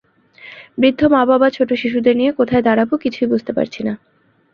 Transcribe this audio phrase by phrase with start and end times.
[0.77, 3.93] বৃদ্ধ মা-বাবা, ছোট শিশুদের নিয়ে কোথায় দাঁড়াব কিছুই বুঝতে পারছি না।